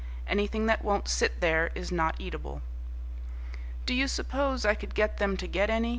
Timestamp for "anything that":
0.25-0.83